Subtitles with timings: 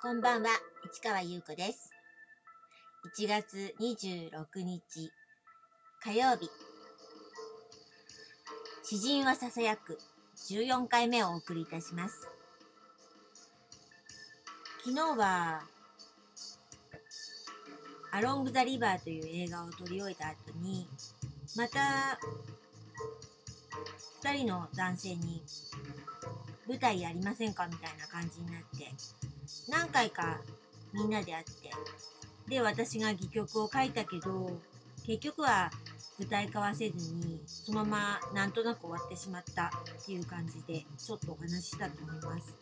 [0.00, 0.50] こんばんは、
[0.94, 1.90] 市川優子です。
[3.18, 5.10] 1月26日、
[6.00, 6.48] 火曜日。
[8.84, 9.98] 詩人はささやく
[10.36, 12.28] 14回目をお送りいたします。
[14.84, 15.64] 昨日は、
[18.12, 20.86] アロング・ザ・リバーという映画を撮り終えた後に、
[21.56, 22.20] また、
[24.22, 25.42] 二人の男性に、
[26.68, 27.66] 舞台やりませんか？
[27.66, 28.92] みたいな感じになって、
[29.68, 30.40] 何回か
[30.92, 31.70] みんなで会って
[32.48, 34.58] で私が戯曲を書いたけど
[35.06, 35.70] 結局は
[36.18, 42.56] 舞台化はせずにそのままなんとなく終わってしまったっていう感じでちょっとお話ししたと思います。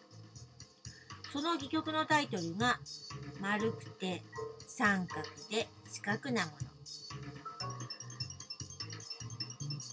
[1.32, 2.78] その戯曲のタイトルが
[3.40, 4.22] 「丸くて
[4.66, 6.56] 三角で四角なもの」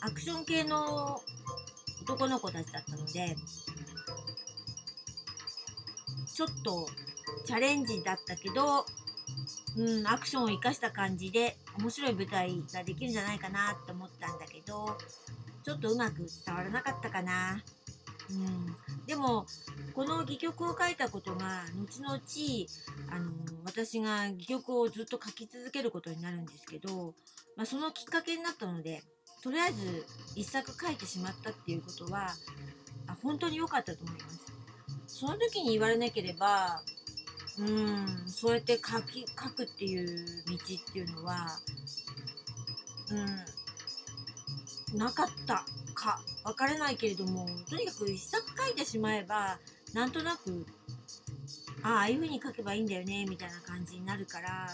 [0.02, 1.22] アクション系の
[2.02, 3.36] 男の子たちだったので
[6.34, 6.88] ちょっと
[7.46, 8.86] チャレンジだったけど、
[9.78, 14.98] うん、アクションを生かした感じで面白い舞台ができるんじゃないかなと思ったんだけど、
[15.64, 17.64] ちょっとうまく伝わらなかったかな。
[18.30, 18.76] うん、
[19.06, 19.46] でも、
[19.94, 22.18] この戯曲を書いたことが、後々、
[23.10, 23.32] あの、
[23.66, 27.14] 私が戯曲をずっと書き続けることになるんですけど、
[27.56, 29.04] まあ、そのきっかけになったので、
[29.42, 32.34] とりあえず一作書いてしまったっていうことは、
[33.22, 34.63] 本当に良かったと思います。
[35.14, 36.82] その時に言われなければ、
[37.60, 40.58] うん、そうやって書き、書くっていう道っ
[40.92, 41.60] ていうのは、
[44.92, 49.60] うん、なかったか、わからないけれども、とにかく一作書いてしまえば、
[49.94, 50.66] なんとなく、
[51.84, 54.68] ああ、ああいう風に書けばいいんだよね、みたいな感じになるから、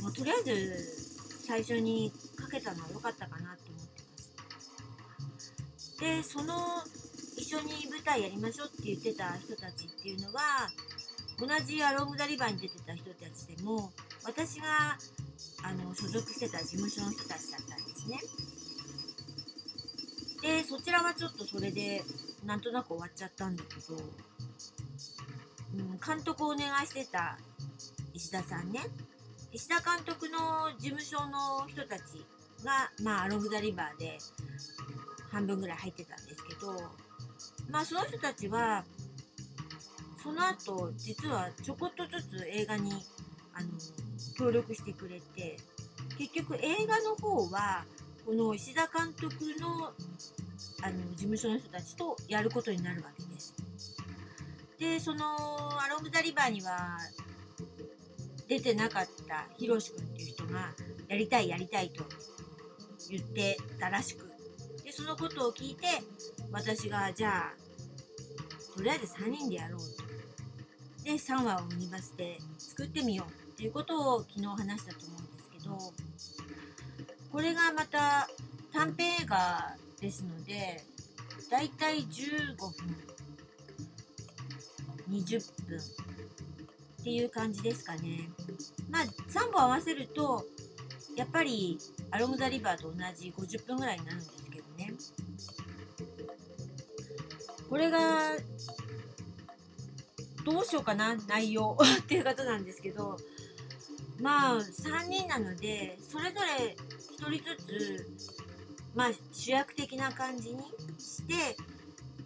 [0.00, 4.02] もうとりあえず最初に書けたのは良かったかなと思って
[5.66, 6.00] ます。
[6.00, 6.82] で、その
[7.36, 10.70] 一緒に舞台やりましょうって言ってた人たちっていうのは
[11.38, 13.90] 同じアロング・ザ・リバーに出てた人たちでも
[14.24, 14.96] 私が
[15.64, 18.18] あの所属してた事務所の人たちだったんですね。
[20.42, 22.02] でそちらはちょっとそれで
[22.44, 27.38] なんとなく終わっちゃったんだけど、うん、監督をお願いしてた
[28.12, 28.80] 石田さんね
[29.52, 32.24] 石田監督の事務所の人たち
[32.62, 34.18] が、まあ、アロング・ザ・リバーで
[35.30, 36.76] 半分ぐらい入ってたんですけど
[37.70, 38.84] まあその人たちは
[40.22, 42.92] その後実はちょこっとずつ映画に
[43.54, 43.68] あの
[44.38, 45.56] 協力してくれて
[46.18, 47.84] 結局映画の方は
[48.24, 49.92] この石田監督の
[50.82, 53.54] あの事務所の人たちとやることになるわけです。
[54.78, 55.24] でその
[55.80, 56.98] アロング・ザ・リバーには
[58.48, 60.72] 出てなかったひろし君っていう人が
[61.08, 62.04] やりたいやりたいと
[63.10, 64.30] 言ってたらしく
[64.84, 65.86] でそのことを聞いて
[66.54, 70.04] 私がじゃあとりあえず3人でやろうと。
[71.02, 75.92] で3話をミニバスで作ってみようっていうことを昨日話したと思うんですけど
[77.30, 78.28] これがまた
[78.72, 80.82] 短編映画ですので
[81.50, 82.70] だいたい15分
[85.10, 88.30] 20分っていう感じですかね。
[88.90, 90.46] まあ3本合わせると
[91.16, 91.78] やっぱり
[92.10, 94.94] アロング・ザ・リバーと同じ50分ぐらいになるんですけどね。
[97.68, 98.36] これが
[100.44, 103.16] どうしようかな内容 っていうことなんですけど
[104.20, 106.76] まあ3人なのでそれぞれ
[107.18, 108.06] 1人ずつ
[108.94, 110.62] まあ主役的な感じに
[110.98, 111.56] して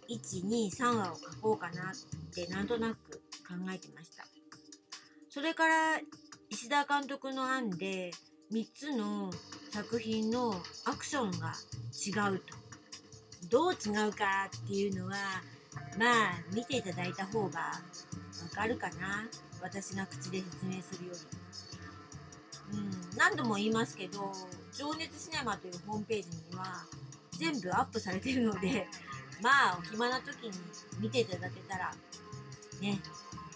[0.08, 1.94] 123話を書こうかなっ
[2.34, 4.26] てなんとなく考えてました。
[5.30, 6.00] それから
[6.50, 8.10] 石田監督の案で
[8.50, 9.30] 3つの
[9.70, 11.54] 作品のアクションが
[11.94, 12.57] 違うと。
[13.48, 15.16] どう違うかっていうのは
[15.98, 19.28] まあ見ていただいた方がわかるかな。
[19.60, 21.12] 私が口で説明するよ
[22.72, 24.32] り、うん、何度も言いますけど
[24.72, 26.84] 「情熱シネマ」というホームページには
[27.32, 28.86] 全部アップされてるので
[29.42, 30.52] まあお暇な時に
[30.98, 31.94] 見ていただけたら
[32.80, 33.00] ね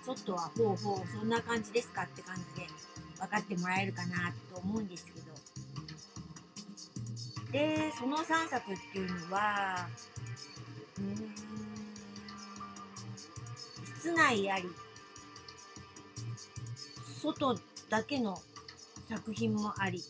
[0.05, 2.69] ちょっとはほうほうそんな感じですかって感じで
[3.19, 5.32] 分かってもらえるかなと思うんですけど。
[7.53, 9.87] でその3作っていうのは
[10.99, 11.35] うん
[13.99, 14.65] 室内あり
[17.21, 17.59] 外
[17.89, 18.37] だけの
[19.09, 20.03] 作品もあり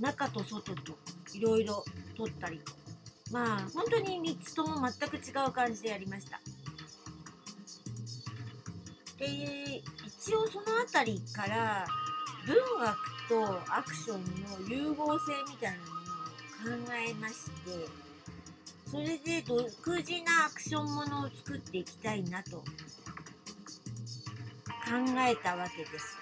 [0.00, 0.92] 中と外と
[1.32, 1.84] いろいろ
[2.16, 2.72] 撮ったりと
[3.30, 6.40] まあ本当に3つとも全く違う感じでやりました。
[9.18, 11.86] で一応その辺りから
[12.44, 17.50] 文学とアクションの融合性みたいなものを考えまして
[18.90, 19.64] それで独
[19.96, 22.64] 自なアクションものを作っていきたいなと考
[25.26, 26.18] えたわけです。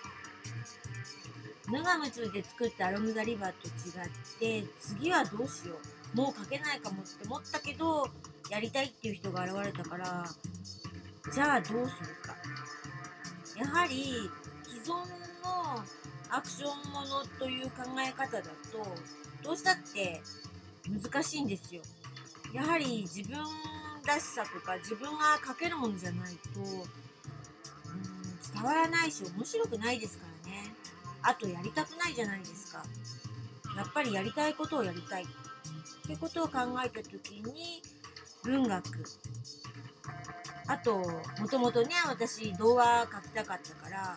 [1.66, 5.74] 無我夢中で作ったアロム・ザ・リバーと違って次はどうしよ
[6.14, 6.16] う。
[6.16, 8.06] もう書けないかもって思ったけど
[8.50, 10.24] やりたいっていう人が現れたから
[11.32, 12.36] じゃあどうするか。
[13.56, 14.30] やはり
[14.64, 14.94] 既存
[15.42, 15.82] の
[16.30, 18.50] アクションものという考え方だと
[19.42, 20.22] どうしたって
[20.88, 21.82] 難しいんですよ。
[22.52, 23.38] やはり自分
[24.04, 26.66] らしさとか自分が書けるものじゃないとうん
[28.52, 30.74] 伝わらないし面白くないですからね。
[31.22, 32.82] あとやりたくないじゃないですか。
[33.76, 35.24] やっぱりやりたいことをやりたい。
[35.24, 35.26] っ
[36.06, 37.82] てことを考えた時に
[38.42, 38.84] 文学。
[40.66, 40.98] あと
[41.40, 44.16] もともとね私童話書きたかったから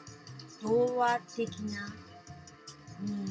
[0.63, 1.93] 童話的な
[3.01, 3.25] うん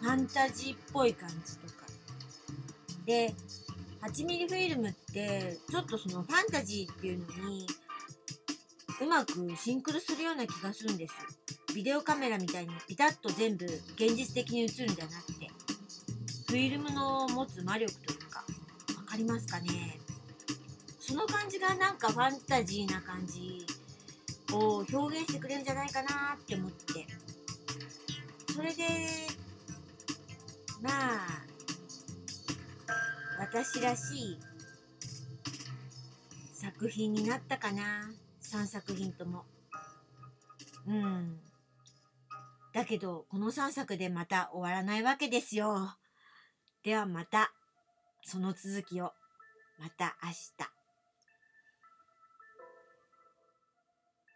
[0.00, 1.84] ファンタジーっぽい感じとか。
[3.06, 3.34] で
[4.02, 7.66] 8ミリフィルムってちょっとそのファンタジーっていうのに
[9.00, 11.14] うまくシンクロするような気がするんです。
[11.74, 15.50] ビデオカメラみたいにピタッと全部現実的に映るんじゃなくて
[16.46, 18.44] フィルムの持つ魔力というか
[18.94, 19.98] 分かりますかね？
[21.00, 23.66] その感じがなんかファンタジーな感じ
[24.58, 27.06] を表現してくれるんじゃないかなって思って。
[28.54, 28.84] それで
[30.80, 31.44] まあ
[33.38, 34.38] 私らしい
[36.52, 38.10] 作品になったかな。
[38.42, 39.44] 3作品とも。
[40.86, 41.40] うん。
[42.72, 45.96] だけどこの3作でまた終わらないわけですよ。
[46.82, 47.52] ではまた
[48.22, 49.12] その続きを。
[49.78, 50.73] また明日。